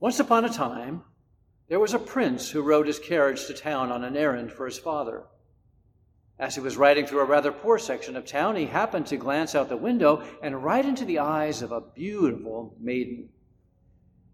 Once 0.00 0.20
upon 0.20 0.44
a 0.44 0.48
time, 0.48 1.02
there 1.68 1.80
was 1.80 1.94
a 1.94 1.98
prince 1.98 2.50
who 2.50 2.62
rode 2.62 2.86
his 2.86 2.98
carriage 2.98 3.46
to 3.46 3.54
town 3.54 3.90
on 3.90 4.04
an 4.04 4.16
errand 4.16 4.52
for 4.52 4.66
his 4.66 4.78
father. 4.78 5.24
As 6.38 6.54
he 6.54 6.60
was 6.60 6.76
riding 6.76 7.06
through 7.06 7.20
a 7.20 7.24
rather 7.24 7.52
poor 7.52 7.78
section 7.78 8.16
of 8.16 8.26
town, 8.26 8.56
he 8.56 8.66
happened 8.66 9.06
to 9.06 9.16
glance 9.16 9.54
out 9.54 9.68
the 9.68 9.76
window 9.76 10.22
and 10.42 10.64
right 10.64 10.84
into 10.84 11.04
the 11.04 11.20
eyes 11.20 11.62
of 11.62 11.72
a 11.72 11.80
beautiful 11.80 12.76
maiden. 12.80 13.28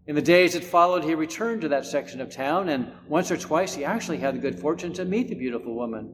In 0.07 0.15
the 0.15 0.21
days 0.21 0.53
that 0.53 0.63
followed, 0.63 1.03
he 1.03 1.13
returned 1.13 1.61
to 1.61 1.69
that 1.69 1.85
section 1.85 2.19
of 2.19 2.33
town, 2.33 2.69
and 2.69 2.91
once 3.07 3.29
or 3.29 3.37
twice 3.37 3.75
he 3.75 3.85
actually 3.85 4.17
had 4.17 4.35
the 4.35 4.39
good 4.39 4.59
fortune 4.59 4.93
to 4.93 5.05
meet 5.05 5.29
the 5.29 5.35
beautiful 5.35 5.75
woman. 5.75 6.11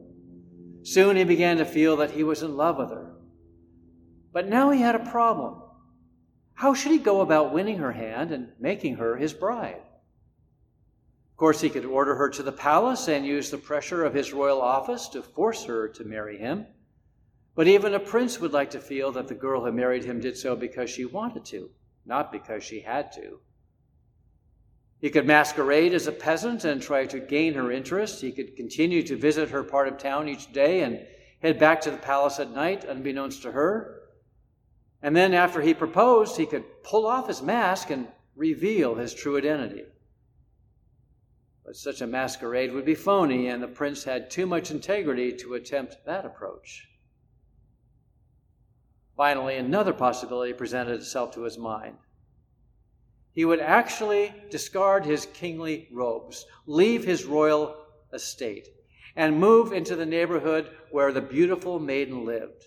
Soon 0.83 1.15
he 1.15 1.23
began 1.23 1.57
to 1.57 1.65
feel 1.65 1.95
that 1.97 2.11
he 2.11 2.23
was 2.23 2.43
in 2.43 2.57
love 2.57 2.77
with 2.77 2.89
her. 2.89 3.15
But 4.33 4.49
now 4.49 4.71
he 4.71 4.81
had 4.81 4.95
a 4.95 5.09
problem. 5.09 5.63
How 6.57 6.73
should 6.73 6.91
he 6.91 6.97
go 6.97 7.21
about 7.21 7.53
winning 7.53 7.77
her 7.77 7.91
hand 7.91 8.31
and 8.31 8.51
making 8.59 8.95
her 8.95 9.15
his 9.15 9.31
bride? 9.31 9.75
Of 9.75 11.37
course, 11.37 11.61
he 11.61 11.69
could 11.69 11.85
order 11.85 12.15
her 12.15 12.29
to 12.29 12.41
the 12.41 12.51
palace 12.51 13.07
and 13.07 13.23
use 13.23 13.51
the 13.51 13.59
pressure 13.59 14.03
of 14.03 14.15
his 14.15 14.33
royal 14.33 14.59
office 14.59 15.07
to 15.09 15.21
force 15.21 15.65
her 15.65 15.87
to 15.89 16.03
marry 16.03 16.39
him. 16.39 16.65
But 17.53 17.67
even 17.67 17.93
a 17.93 17.99
prince 17.99 18.39
would 18.39 18.53
like 18.53 18.71
to 18.71 18.79
feel 18.79 19.11
that 19.11 19.27
the 19.27 19.35
girl 19.35 19.63
who 19.63 19.71
married 19.71 20.03
him 20.03 20.19
did 20.19 20.35
so 20.35 20.55
because 20.55 20.89
she 20.89 21.05
wanted 21.05 21.45
to, 21.45 21.69
not 22.07 22.31
because 22.31 22.63
she 22.63 22.79
had 22.79 23.11
to. 23.11 23.39
He 24.99 25.11
could 25.11 25.27
masquerade 25.27 25.93
as 25.93 26.07
a 26.07 26.11
peasant 26.11 26.65
and 26.65 26.81
try 26.81 27.05
to 27.05 27.19
gain 27.19 27.53
her 27.53 27.71
interest. 27.71 28.21
He 28.21 28.31
could 28.31 28.55
continue 28.55 29.03
to 29.03 29.15
visit 29.15 29.51
her 29.51 29.63
part 29.63 29.87
of 29.87 29.99
town 29.99 30.27
each 30.27 30.51
day 30.51 30.81
and 30.81 31.05
head 31.39 31.59
back 31.59 31.81
to 31.81 31.91
the 31.91 31.97
palace 31.97 32.39
at 32.39 32.49
night, 32.49 32.83
unbeknownst 32.83 33.43
to 33.43 33.51
her. 33.51 33.96
And 35.01 35.15
then, 35.15 35.33
after 35.33 35.61
he 35.61 35.73
proposed, 35.73 36.37
he 36.37 36.45
could 36.45 36.83
pull 36.83 37.05
off 37.05 37.27
his 37.27 37.41
mask 37.41 37.89
and 37.89 38.07
reveal 38.35 38.95
his 38.95 39.13
true 39.13 39.37
identity. 39.37 39.83
But 41.65 41.75
such 41.75 42.01
a 42.01 42.07
masquerade 42.07 42.71
would 42.71 42.85
be 42.85 42.95
phony, 42.95 43.47
and 43.47 43.61
the 43.61 43.67
prince 43.67 44.05
had 44.05 44.31
too 44.31 44.45
much 44.45 44.71
integrity 44.71 45.33
to 45.37 45.53
attempt 45.53 45.97
that 46.05 46.25
approach. 46.25 46.87
Finally, 49.17 49.57
another 49.57 49.93
possibility 49.93 50.53
presented 50.53 50.93
itself 50.93 51.33
to 51.33 51.41
his 51.41 51.57
mind. 51.57 51.97
He 53.33 53.45
would 53.45 53.59
actually 53.59 54.33
discard 54.49 55.05
his 55.05 55.25
kingly 55.27 55.89
robes, 55.91 56.45
leave 56.65 57.03
his 57.03 57.25
royal 57.25 57.75
estate, 58.13 58.69
and 59.15 59.39
move 59.39 59.73
into 59.73 59.95
the 59.95 60.05
neighborhood 60.05 60.71
where 60.91 61.11
the 61.11 61.21
beautiful 61.21 61.79
maiden 61.79 62.25
lived. 62.25 62.63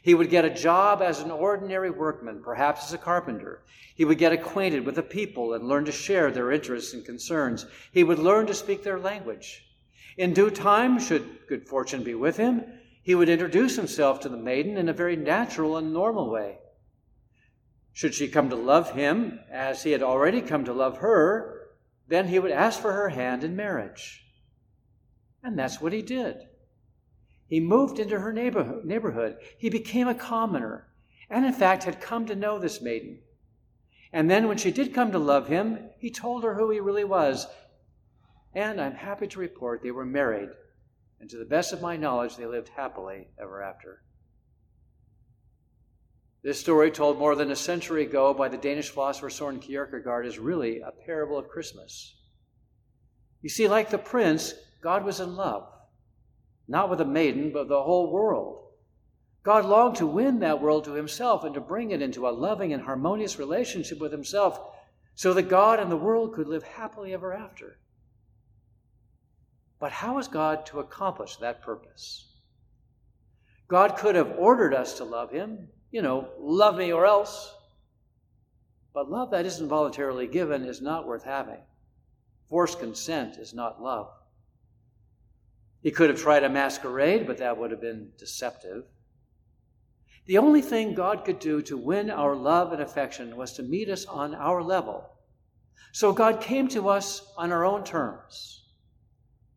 He 0.00 0.14
would 0.14 0.30
get 0.30 0.44
a 0.44 0.50
job 0.50 1.02
as 1.02 1.20
an 1.20 1.30
ordinary 1.30 1.90
workman, 1.90 2.42
perhaps 2.42 2.86
as 2.86 2.92
a 2.92 2.98
carpenter. 2.98 3.62
He 3.94 4.04
would 4.04 4.18
get 4.18 4.32
acquainted 4.32 4.86
with 4.86 4.94
the 4.94 5.02
people 5.02 5.52
and 5.52 5.68
learn 5.68 5.84
to 5.84 5.92
share 5.92 6.30
their 6.30 6.50
interests 6.50 6.94
and 6.94 7.04
concerns. 7.04 7.66
He 7.92 8.02
would 8.02 8.18
learn 8.18 8.46
to 8.46 8.54
speak 8.54 8.82
their 8.82 8.98
language. 8.98 9.64
In 10.16 10.32
due 10.32 10.50
time, 10.50 10.98
should 10.98 11.46
good 11.46 11.68
fortune 11.68 12.02
be 12.02 12.14
with 12.14 12.36
him, 12.36 12.64
he 13.02 13.14
would 13.14 13.28
introduce 13.28 13.76
himself 13.76 14.20
to 14.20 14.28
the 14.28 14.36
maiden 14.36 14.76
in 14.76 14.88
a 14.88 14.92
very 14.92 15.16
natural 15.16 15.76
and 15.76 15.92
normal 15.92 16.30
way. 16.30 16.58
Should 17.92 18.14
she 18.14 18.28
come 18.28 18.48
to 18.50 18.56
love 18.56 18.92
him 18.92 19.40
as 19.50 19.82
he 19.82 19.90
had 19.90 20.02
already 20.02 20.40
come 20.40 20.64
to 20.64 20.72
love 20.72 20.98
her, 20.98 21.68
then 22.08 22.28
he 22.28 22.38
would 22.38 22.52
ask 22.52 22.80
for 22.80 22.92
her 22.92 23.10
hand 23.10 23.44
in 23.44 23.56
marriage. 23.56 24.24
And 25.42 25.58
that's 25.58 25.80
what 25.80 25.92
he 25.92 26.02
did. 26.02 26.36
He 27.52 27.60
moved 27.60 27.98
into 27.98 28.18
her 28.18 28.32
neighborhood. 28.32 29.36
He 29.58 29.68
became 29.68 30.08
a 30.08 30.14
commoner, 30.14 30.88
and 31.28 31.44
in 31.44 31.52
fact 31.52 31.84
had 31.84 32.00
come 32.00 32.24
to 32.24 32.34
know 32.34 32.58
this 32.58 32.80
maiden. 32.80 33.18
And 34.10 34.30
then, 34.30 34.48
when 34.48 34.56
she 34.56 34.70
did 34.70 34.94
come 34.94 35.12
to 35.12 35.18
love 35.18 35.48
him, 35.48 35.90
he 35.98 36.10
told 36.10 36.44
her 36.44 36.54
who 36.54 36.70
he 36.70 36.80
really 36.80 37.04
was. 37.04 37.46
And 38.54 38.80
I'm 38.80 38.94
happy 38.94 39.26
to 39.26 39.38
report 39.38 39.82
they 39.82 39.90
were 39.90 40.06
married, 40.06 40.48
and 41.20 41.28
to 41.28 41.36
the 41.36 41.44
best 41.44 41.74
of 41.74 41.82
my 41.82 41.94
knowledge, 41.94 42.36
they 42.36 42.46
lived 42.46 42.70
happily 42.70 43.28
ever 43.38 43.62
after. 43.62 44.02
This 46.42 46.58
story, 46.58 46.90
told 46.90 47.18
more 47.18 47.34
than 47.34 47.50
a 47.50 47.56
century 47.56 48.04
ago 48.04 48.32
by 48.32 48.48
the 48.48 48.56
Danish 48.56 48.88
philosopher 48.88 49.28
Soren 49.28 49.58
Kierkegaard, 49.58 50.24
is 50.24 50.38
really 50.38 50.80
a 50.80 51.04
parable 51.04 51.36
of 51.36 51.50
Christmas. 51.50 52.16
You 53.42 53.50
see, 53.50 53.68
like 53.68 53.90
the 53.90 53.98
prince, 53.98 54.54
God 54.80 55.04
was 55.04 55.20
in 55.20 55.36
love 55.36 55.68
not 56.72 56.88
with 56.88 57.02
a 57.02 57.04
maiden, 57.04 57.52
but 57.52 57.68
the 57.68 57.82
whole 57.82 58.10
world. 58.10 58.64
God 59.42 59.66
longed 59.66 59.96
to 59.96 60.06
win 60.06 60.38
that 60.38 60.62
world 60.62 60.84
to 60.84 60.94
himself 60.94 61.44
and 61.44 61.52
to 61.54 61.60
bring 61.60 61.90
it 61.90 62.00
into 62.00 62.26
a 62.26 62.30
loving 62.30 62.72
and 62.72 62.82
harmonious 62.82 63.38
relationship 63.38 64.00
with 64.00 64.10
himself 64.10 64.58
so 65.14 65.34
that 65.34 65.50
God 65.50 65.78
and 65.78 65.90
the 65.90 65.98
world 65.98 66.32
could 66.32 66.48
live 66.48 66.62
happily 66.62 67.12
ever 67.12 67.34
after. 67.34 67.78
But 69.78 69.92
how 69.92 70.18
is 70.18 70.28
God 70.28 70.64
to 70.66 70.80
accomplish 70.80 71.36
that 71.36 71.60
purpose? 71.60 72.32
God 73.68 73.98
could 73.98 74.14
have 74.14 74.38
ordered 74.38 74.72
us 74.72 74.96
to 74.96 75.04
love 75.04 75.30
him, 75.30 75.68
you 75.90 76.00
know, 76.00 76.30
love 76.38 76.78
me 76.78 76.90
or 76.90 77.04
else. 77.04 77.54
But 78.94 79.10
love 79.10 79.30
that 79.32 79.44
isn't 79.44 79.68
voluntarily 79.68 80.26
given 80.26 80.64
is 80.64 80.80
not 80.80 81.06
worth 81.06 81.24
having. 81.24 81.60
Forced 82.48 82.80
consent 82.80 83.36
is 83.36 83.52
not 83.52 83.82
love. 83.82 84.08
He 85.82 85.90
could 85.90 86.10
have 86.10 86.20
tried 86.20 86.44
a 86.44 86.48
masquerade, 86.48 87.26
but 87.26 87.38
that 87.38 87.58
would 87.58 87.70
have 87.72 87.80
been 87.80 88.12
deceptive. 88.16 88.84
The 90.26 90.38
only 90.38 90.62
thing 90.62 90.94
God 90.94 91.24
could 91.24 91.40
do 91.40 91.60
to 91.62 91.76
win 91.76 92.08
our 92.08 92.36
love 92.36 92.72
and 92.72 92.80
affection 92.80 93.36
was 93.36 93.52
to 93.54 93.62
meet 93.64 93.88
us 93.88 94.06
on 94.06 94.34
our 94.34 94.62
level. 94.62 95.04
So 95.90 96.12
God 96.12 96.40
came 96.40 96.68
to 96.68 96.88
us 96.88 97.32
on 97.36 97.50
our 97.50 97.64
own 97.64 97.82
terms. 97.82 98.64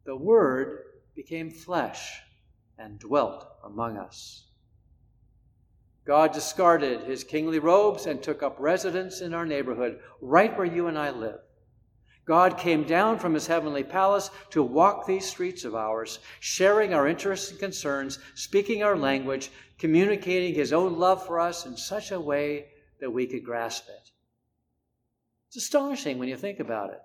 The 0.05 0.15
Word 0.15 0.81
became 1.15 1.51
flesh 1.51 2.19
and 2.77 2.99
dwelt 2.99 3.47
among 3.63 3.97
us. 3.97 4.47
God 6.05 6.33
discarded 6.33 7.03
his 7.03 7.23
kingly 7.23 7.59
robes 7.59 8.05
and 8.05 8.21
took 8.21 8.43
up 8.43 8.57
residence 8.59 9.21
in 9.21 9.33
our 9.33 9.45
neighborhood, 9.45 9.99
right 10.21 10.55
where 10.55 10.67
you 10.67 10.87
and 10.87 10.97
I 10.97 11.09
live. 11.11 11.39
God 12.25 12.57
came 12.57 12.83
down 12.83 13.19
from 13.19 13.35
his 13.35 13.45
heavenly 13.45 13.83
palace 13.83 14.31
to 14.49 14.63
walk 14.63 15.05
these 15.05 15.27
streets 15.27 15.63
of 15.63 15.75
ours, 15.75 16.19
sharing 16.39 16.93
our 16.93 17.07
interests 17.07 17.51
and 17.51 17.59
concerns, 17.59 18.17
speaking 18.33 18.81
our 18.81 18.97
language, 18.97 19.51
communicating 19.77 20.55
his 20.55 20.73
own 20.73 20.97
love 20.97 21.23
for 21.25 21.39
us 21.39 21.67
in 21.67 21.77
such 21.77 22.11
a 22.11 22.19
way 22.19 22.65
that 22.99 23.11
we 23.11 23.27
could 23.27 23.43
grasp 23.43 23.87
it. 23.89 24.11
It's 25.47 25.57
astonishing 25.57 26.17
when 26.17 26.27
you 26.27 26.35
think 26.35 26.59
about 26.59 26.89
it. 26.89 27.01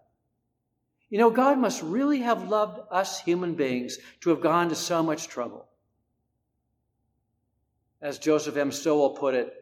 You 1.10 1.18
know, 1.18 1.30
God 1.30 1.58
must 1.58 1.82
really 1.82 2.20
have 2.20 2.48
loved 2.48 2.80
us 2.90 3.20
human 3.20 3.54
beings 3.54 3.98
to 4.22 4.30
have 4.30 4.40
gone 4.40 4.70
to 4.70 4.74
so 4.74 5.02
much 5.02 5.28
trouble. 5.28 5.66
As 8.00 8.18
Joseph 8.18 8.56
M. 8.56 8.72
Stowell 8.72 9.10
put 9.10 9.34
it, 9.34 9.52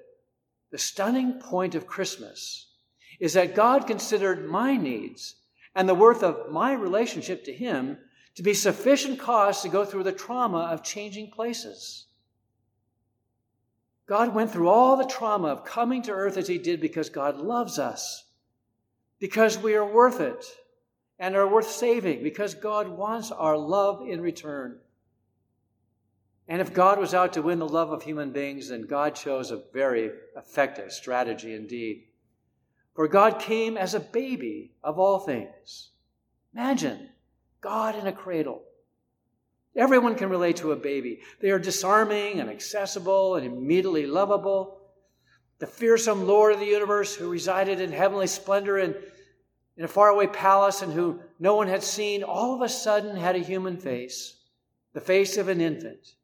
the 0.70 0.78
stunning 0.78 1.40
point 1.40 1.74
of 1.74 1.86
Christmas 1.86 2.66
is 3.18 3.32
that 3.32 3.56
God 3.56 3.86
considered 3.86 4.48
my 4.48 4.76
needs 4.76 5.34
and 5.78 5.88
the 5.88 5.94
worth 5.94 6.24
of 6.24 6.50
my 6.50 6.72
relationship 6.72 7.44
to 7.44 7.52
Him 7.52 7.98
to 8.34 8.42
be 8.42 8.52
sufficient 8.52 9.20
cause 9.20 9.62
to 9.62 9.68
go 9.68 9.84
through 9.84 10.02
the 10.02 10.10
trauma 10.10 10.68
of 10.72 10.82
changing 10.82 11.30
places. 11.30 12.06
God 14.08 14.34
went 14.34 14.50
through 14.50 14.68
all 14.68 14.96
the 14.96 15.06
trauma 15.06 15.46
of 15.46 15.64
coming 15.64 16.02
to 16.02 16.10
earth 16.10 16.36
as 16.36 16.48
He 16.48 16.58
did 16.58 16.80
because 16.80 17.10
God 17.10 17.36
loves 17.36 17.78
us, 17.78 18.24
because 19.20 19.56
we 19.56 19.76
are 19.76 19.86
worth 19.86 20.20
it 20.20 20.44
and 21.20 21.36
are 21.36 21.46
worth 21.46 21.70
saving, 21.70 22.24
because 22.24 22.54
God 22.54 22.88
wants 22.88 23.30
our 23.30 23.56
love 23.56 24.02
in 24.08 24.20
return. 24.20 24.78
And 26.48 26.60
if 26.60 26.74
God 26.74 26.98
was 26.98 27.14
out 27.14 27.34
to 27.34 27.42
win 27.42 27.60
the 27.60 27.68
love 27.68 27.92
of 27.92 28.02
human 28.02 28.32
beings, 28.32 28.70
then 28.70 28.82
God 28.82 29.14
chose 29.14 29.52
a 29.52 29.62
very 29.72 30.10
effective 30.36 30.90
strategy 30.90 31.54
indeed. 31.54 32.07
For 32.98 33.06
God 33.06 33.38
came 33.38 33.76
as 33.76 33.94
a 33.94 34.00
baby 34.00 34.72
of 34.82 34.98
all 34.98 35.20
things. 35.20 35.90
Imagine 36.52 37.10
God 37.60 37.94
in 37.94 38.08
a 38.08 38.12
cradle. 38.12 38.64
Everyone 39.76 40.16
can 40.16 40.28
relate 40.28 40.56
to 40.56 40.72
a 40.72 40.76
baby. 40.76 41.20
They 41.40 41.52
are 41.52 41.60
disarming 41.60 42.40
and 42.40 42.50
accessible 42.50 43.36
and 43.36 43.46
immediately 43.46 44.04
lovable. 44.04 44.80
The 45.60 45.68
fearsome 45.68 46.26
Lord 46.26 46.54
of 46.54 46.58
the 46.58 46.66
universe 46.66 47.14
who 47.14 47.30
resided 47.30 47.80
in 47.80 47.92
heavenly 47.92 48.26
splendor 48.26 48.78
in, 48.78 48.96
in 49.76 49.84
a 49.84 49.86
faraway 49.86 50.26
palace 50.26 50.82
and 50.82 50.92
who 50.92 51.20
no 51.38 51.54
one 51.54 51.68
had 51.68 51.84
seen, 51.84 52.24
all 52.24 52.56
of 52.56 52.62
a 52.62 52.68
sudden 52.68 53.14
had 53.14 53.36
a 53.36 53.38
human 53.38 53.76
face, 53.76 54.40
the 54.92 55.00
face 55.00 55.36
of 55.36 55.46
an 55.46 55.60
infant. 55.60 56.14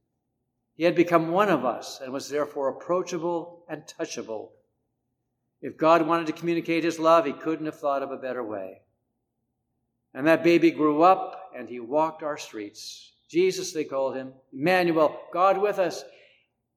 He 0.74 0.82
had 0.82 0.96
become 0.96 1.30
one 1.30 1.50
of 1.50 1.64
us 1.64 2.00
and 2.02 2.12
was 2.12 2.28
therefore 2.28 2.68
approachable 2.68 3.64
and 3.68 3.84
touchable 3.86 4.48
if 5.64 5.78
God 5.78 6.06
wanted 6.06 6.26
to 6.26 6.34
communicate 6.34 6.84
his 6.84 6.98
love, 6.98 7.24
he 7.24 7.32
couldn't 7.32 7.64
have 7.64 7.80
thought 7.80 8.02
of 8.02 8.10
a 8.10 8.18
better 8.18 8.44
way. 8.44 8.82
And 10.12 10.26
that 10.26 10.44
baby 10.44 10.70
grew 10.70 11.02
up 11.02 11.52
and 11.56 11.66
he 11.66 11.80
walked 11.80 12.22
our 12.22 12.36
streets. 12.36 13.12
Jesus, 13.30 13.72
they 13.72 13.84
called 13.84 14.14
him, 14.14 14.34
Emmanuel, 14.52 15.18
God 15.32 15.56
with 15.56 15.78
us. 15.78 16.04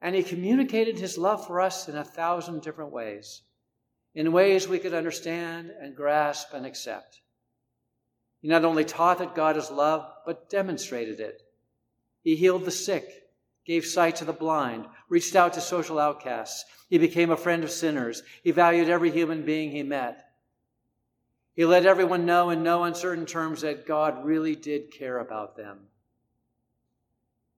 And 0.01 0.15
he 0.15 0.23
communicated 0.23 0.97
his 0.97 1.17
love 1.17 1.45
for 1.45 1.59
us 1.59 1.89
in 1.89 1.97
a 1.97 2.03
thousand 2.05 2.61
different 2.61 2.93
ways. 2.93 3.41
in 4.17 4.31
ways 4.31 4.67
we 4.67 4.79
could 4.79 4.95
understand 4.95 5.71
and 5.79 5.95
grasp 5.95 6.51
and 6.55 6.65
accept. 6.65 7.21
He 8.41 8.47
not 8.47 8.65
only 8.65 8.83
taught 8.83 9.19
that 9.19 9.35
God 9.35 9.57
is 9.57 9.69
love, 9.69 10.09
but 10.25 10.49
demonstrated 10.49 11.19
it. 11.19 11.43
He 12.23 12.35
healed 12.35 12.65
the 12.65 12.71
sick, 12.71 13.26
gave 13.67 13.85
sight 13.85 14.15
to 14.15 14.25
the 14.25 14.33
blind, 14.33 14.85
reached 15.09 15.35
out 15.35 15.53
to 15.53 15.61
social 15.61 15.99
outcasts. 15.99 16.63
He 16.89 16.97
became 16.97 17.29
a 17.29 17.37
friend 17.37 17.65
of 17.65 17.69
sinners. 17.69 18.23
He 18.41 18.51
valued 18.51 18.89
every 18.89 19.11
human 19.11 19.43
being 19.43 19.71
he 19.71 19.83
met. 19.83 20.23
He 21.53 21.65
let 21.65 21.85
everyone 21.85 22.25
know 22.25 22.49
in 22.49 22.63
no 22.63 22.83
uncertain 22.83 23.25
terms 23.25 23.61
that 23.61 23.85
God 23.85 24.23
really 24.23 24.55
did 24.55 24.91
care 24.91 25.19
about 25.19 25.57
them. 25.57 25.79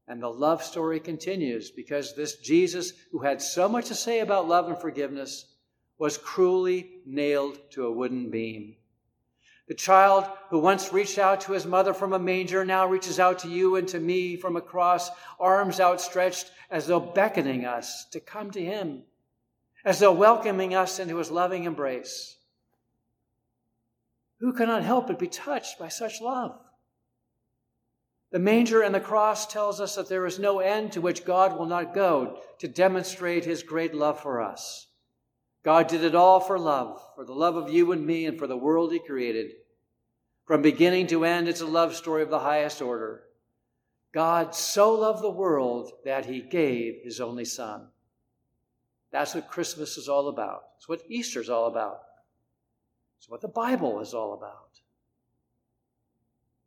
And 0.07 0.23
the 0.23 0.29
love 0.29 0.63
story 0.63 0.99
continues 0.99 1.69
because 1.69 2.15
this 2.15 2.37
Jesus, 2.37 2.93
who 3.11 3.19
had 3.19 3.39
so 3.39 3.69
much 3.69 3.85
to 3.89 3.95
say 3.95 4.21
about 4.21 4.47
love 4.47 4.67
and 4.67 4.79
forgiveness, 4.79 5.45
was 5.99 6.17
cruelly 6.17 7.01
nailed 7.05 7.59
to 7.71 7.85
a 7.85 7.91
wooden 7.91 8.31
beam. 8.31 8.77
The 9.69 9.75
child 9.75 10.25
who 10.49 10.57
once 10.57 10.91
reached 10.91 11.19
out 11.19 11.41
to 11.41 11.51
his 11.51 11.67
mother 11.67 11.93
from 11.93 12.11
a 12.11 12.19
manger 12.19 12.65
now 12.65 12.87
reaches 12.87 13.19
out 13.19 13.37
to 13.39 13.47
you 13.47 13.75
and 13.75 13.87
to 13.89 13.99
me 13.99 14.35
from 14.35 14.55
a 14.55 14.61
cross, 14.61 15.11
arms 15.39 15.79
outstretched 15.79 16.51
as 16.71 16.87
though 16.87 16.99
beckoning 16.99 17.65
us 17.65 18.05
to 18.05 18.19
come 18.19 18.49
to 18.51 18.65
him, 18.65 19.03
as 19.85 19.99
though 19.99 20.11
welcoming 20.11 20.73
us 20.73 20.97
into 20.97 21.17
his 21.17 21.29
loving 21.29 21.65
embrace. 21.65 22.35
Who 24.39 24.53
cannot 24.53 24.81
help 24.81 25.05
but 25.05 25.19
be 25.19 25.27
touched 25.27 25.77
by 25.77 25.89
such 25.89 26.19
love? 26.19 26.59
The 28.31 28.39
manger 28.39 28.81
and 28.81 28.95
the 28.95 28.99
cross 28.99 29.45
tells 29.45 29.79
us 29.79 29.95
that 29.95 30.09
there 30.09 30.25
is 30.25 30.39
no 30.39 30.61
end 30.61 30.93
to 30.93 31.01
which 31.01 31.25
God 31.25 31.59
will 31.59 31.67
not 31.67 31.93
go 31.93 32.41
to 32.57 32.67
demonstrate 32.67 33.45
his 33.45 33.61
great 33.61 33.93
love 33.93 34.19
for 34.19 34.41
us. 34.41 34.87
God 35.63 35.87
did 35.87 36.03
it 36.03 36.15
all 36.15 36.39
for 36.39 36.57
love, 36.57 37.01
for 37.15 37.25
the 37.25 37.33
love 37.33 37.55
of 37.55 37.69
you 37.69 37.91
and 37.91 38.05
me 38.05 38.25
and 38.25 38.37
for 38.37 38.47
the 38.47 38.57
world 38.57 38.91
he 38.91 38.99
created. 38.99 39.51
From 40.45 40.61
beginning 40.61 41.07
to 41.07 41.25
end, 41.25 41.47
it's 41.47 41.61
a 41.61 41.65
love 41.65 41.95
story 41.95 42.23
of 42.23 42.29
the 42.29 42.39
highest 42.39 42.81
order. 42.81 43.23
God 44.11 44.55
so 44.55 44.93
loved 44.93 45.21
the 45.21 45.29
world 45.29 45.91
that 46.05 46.25
he 46.25 46.41
gave 46.41 47.03
his 47.03 47.19
only 47.21 47.45
son. 47.45 47.87
That's 49.11 49.35
what 49.35 49.49
Christmas 49.49 49.97
is 49.97 50.07
all 50.07 50.29
about. 50.29 50.63
It's 50.77 50.87
what 50.87 51.03
Easter 51.07 51.41
is 51.41 51.49
all 51.49 51.67
about. 51.67 52.01
It's 53.19 53.29
what 53.29 53.41
the 53.41 53.47
Bible 53.47 53.99
is 53.99 54.13
all 54.13 54.33
about. 54.33 54.79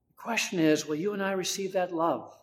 The 0.08 0.22
question 0.22 0.58
is 0.58 0.86
will 0.86 0.96
you 0.96 1.14
and 1.14 1.22
I 1.22 1.32
receive 1.32 1.72
that 1.72 1.94
love? 1.94 2.36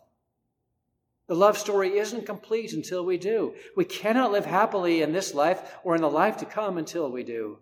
The 1.30 1.36
love 1.36 1.56
story 1.56 1.96
isn't 1.96 2.26
complete 2.26 2.72
until 2.72 3.04
we 3.04 3.16
do. 3.16 3.54
We 3.76 3.84
cannot 3.84 4.32
live 4.32 4.44
happily 4.44 5.02
in 5.02 5.12
this 5.12 5.32
life 5.32 5.76
or 5.84 5.94
in 5.94 6.00
the 6.00 6.10
life 6.10 6.38
to 6.38 6.44
come 6.44 6.76
until 6.76 7.08
we 7.08 7.22
do. 7.22 7.56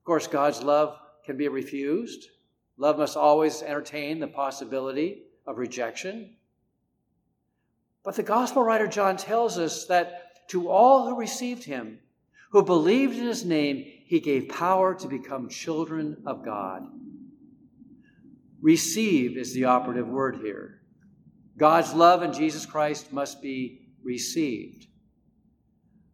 Of 0.00 0.04
course, 0.04 0.26
God's 0.26 0.64
love 0.64 0.98
can 1.24 1.36
be 1.36 1.46
refused. 1.46 2.26
Love 2.76 2.98
must 2.98 3.16
always 3.16 3.62
entertain 3.62 4.18
the 4.18 4.26
possibility 4.26 5.26
of 5.46 5.58
rejection. 5.58 6.34
But 8.02 8.16
the 8.16 8.24
gospel 8.24 8.64
writer 8.64 8.88
John 8.88 9.16
tells 9.16 9.56
us 9.56 9.84
that 9.84 10.48
to 10.48 10.70
all 10.70 11.06
who 11.06 11.16
received 11.16 11.62
him, 11.62 12.00
who 12.50 12.64
believed 12.64 13.16
in 13.16 13.26
his 13.28 13.44
name, 13.44 13.84
he 14.06 14.18
gave 14.18 14.48
power 14.48 14.92
to 14.96 15.06
become 15.06 15.48
children 15.48 16.16
of 16.26 16.44
God. 16.44 16.82
Receive 18.60 19.36
is 19.36 19.54
the 19.54 19.66
operative 19.66 20.08
word 20.08 20.40
here. 20.42 20.81
God's 21.56 21.92
love 21.92 22.22
in 22.22 22.32
Jesus 22.32 22.66
Christ 22.66 23.12
must 23.12 23.42
be 23.42 23.88
received. 24.02 24.86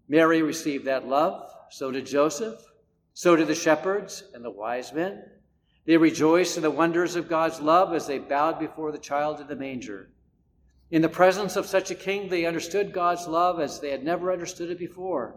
Mary 0.08 0.42
received 0.42 0.86
that 0.86 1.06
love, 1.06 1.50
so 1.70 1.90
did 1.90 2.06
Joseph, 2.06 2.60
so 3.14 3.36
did 3.36 3.46
the 3.46 3.54
shepherds 3.54 4.24
and 4.34 4.44
the 4.44 4.50
wise 4.50 4.92
men. 4.92 5.22
They 5.86 5.96
rejoiced 5.96 6.56
in 6.56 6.62
the 6.62 6.70
wonders 6.70 7.16
of 7.16 7.28
God's 7.28 7.60
love 7.60 7.94
as 7.94 8.06
they 8.06 8.18
bowed 8.18 8.58
before 8.58 8.92
the 8.92 8.98
child 8.98 9.40
in 9.40 9.46
the 9.46 9.56
manger. 9.56 10.10
In 10.90 11.02
the 11.02 11.08
presence 11.08 11.56
of 11.56 11.66
such 11.66 11.90
a 11.90 11.94
king, 11.94 12.28
they 12.28 12.46
understood 12.46 12.92
God's 12.92 13.26
love 13.26 13.60
as 13.60 13.80
they 13.80 13.90
had 13.90 14.04
never 14.04 14.32
understood 14.32 14.70
it 14.70 14.78
before. 14.78 15.36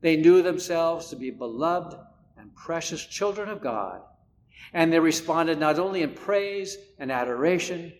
They 0.00 0.16
knew 0.16 0.42
themselves 0.42 1.08
to 1.08 1.16
be 1.16 1.30
beloved 1.30 1.96
and 2.36 2.54
precious 2.54 3.04
children 3.04 3.48
of 3.48 3.60
God, 3.60 4.00
and 4.72 4.92
they 4.92 5.00
responded 5.00 5.58
not 5.58 5.78
only 5.78 6.02
in 6.02 6.14
praise 6.14 6.76
and 6.98 7.10
adoration, 7.10 7.92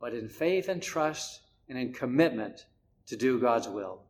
but 0.00 0.14
in 0.14 0.28
faith 0.28 0.68
and 0.68 0.82
trust 0.82 1.42
and 1.68 1.78
in 1.78 1.92
commitment 1.92 2.64
to 3.06 3.16
do 3.16 3.38
God's 3.38 3.68
will. 3.68 4.02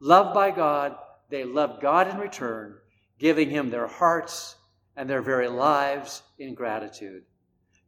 Loved 0.00 0.34
by 0.34 0.50
God, 0.50 0.96
they 1.30 1.44
loved 1.44 1.82
God 1.82 2.08
in 2.08 2.18
return, 2.18 2.76
giving 3.18 3.50
Him 3.50 3.70
their 3.70 3.86
hearts 3.86 4.56
and 4.96 5.08
their 5.08 5.22
very 5.22 5.48
lives 5.48 6.22
in 6.38 6.54
gratitude. 6.54 7.22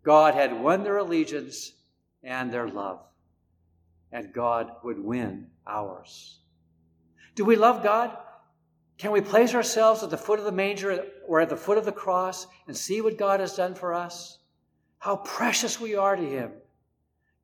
God 0.03 0.35
had 0.35 0.61
won 0.61 0.85
their 0.85 0.99
allegiance 0.99 1.73
and 2.23 2.53
their 2.53 2.69
love, 2.69 3.01
and 4.13 4.33
God 4.33 4.71
would 4.85 4.99
win 4.99 5.49
ours. 5.67 6.41
Do 7.35 7.45
we 7.45 7.57
love 7.57 7.83
God? 7.83 8.17
Can 8.99 9.11
we 9.11 9.21
place 9.21 9.55
ourselves 9.55 10.03
at 10.03 10.11
the 10.11 10.17
foot 10.17 10.39
of 10.39 10.45
the 10.45 10.53
manger 10.53 11.05
or 11.27 11.41
at 11.41 11.51
the 11.51 11.57
foot 11.57 11.77
of 11.77 11.85
the 11.85 11.93
cross 11.93 12.47
and 12.67 12.77
see 12.77 13.01
what 13.01 13.19
God 13.19 13.41
has 13.41 13.55
done 13.55 13.75
for 13.75 13.93
us? 13.93 14.39
How 14.99 15.17
precious 15.17 15.79
we 15.79 15.95
are 15.95 16.17
to 16.17 16.23
Him 16.23 16.53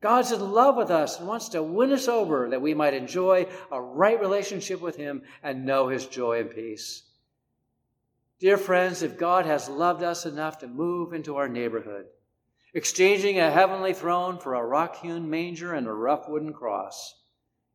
God's 0.02 0.32
in 0.32 0.50
love 0.50 0.76
with 0.76 0.90
us 0.90 1.18
and 1.20 1.28
wants 1.28 1.50
to 1.50 1.62
win 1.62 1.92
us 1.92 2.08
over 2.08 2.50
that 2.50 2.60
we 2.60 2.74
might 2.74 2.92
enjoy 2.92 3.46
a 3.70 3.80
right 3.80 4.20
relationship 4.20 4.80
with 4.80 4.96
Him 4.96 5.22
and 5.44 5.64
know 5.64 5.86
His 5.86 6.06
joy 6.06 6.40
and 6.40 6.50
peace. 6.50 7.04
Dear 8.40 8.58
friends, 8.58 9.02
if 9.02 9.16
God 9.16 9.46
has 9.46 9.68
loved 9.68 10.02
us 10.02 10.26
enough 10.26 10.58
to 10.58 10.66
move 10.66 11.12
into 11.12 11.36
our 11.36 11.48
neighborhood, 11.48 12.06
exchanging 12.74 13.38
a 13.38 13.52
heavenly 13.52 13.94
throne 13.94 14.38
for 14.38 14.54
a 14.54 14.66
rock 14.66 14.96
hewn 14.96 15.30
manger 15.30 15.72
and 15.74 15.86
a 15.86 15.92
rough 15.92 16.28
wooden 16.28 16.52
cross, 16.52 17.14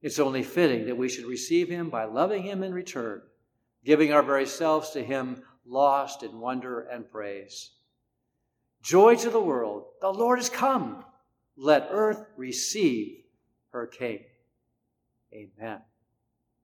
it's 0.02 0.20
only 0.20 0.44
fitting 0.44 0.86
that 0.88 0.98
we 0.98 1.08
should 1.08 1.26
receive 1.26 1.70
Him 1.70 1.90
by 1.90 2.04
loving 2.04 2.44
Him 2.44 2.62
in 2.62 2.74
return, 2.74 3.22
giving 3.86 4.12
our 4.12 4.22
very 4.22 4.46
selves 4.46 4.90
to 4.90 5.02
Him, 5.02 5.44
lost 5.66 6.24
in 6.24 6.38
wonder 6.38 6.82
and 6.82 7.10
praise. 7.10 7.72
Joy 8.82 9.16
to 9.16 9.30
the 9.30 9.40
world, 9.40 9.86
the 10.02 10.12
Lord 10.12 10.40
is 10.40 10.50
come. 10.50 11.06
Let 11.58 11.88
earth 11.92 12.24
receive 12.38 13.24
her 13.72 13.88
king. 13.88 14.20
Amen. 15.34 15.82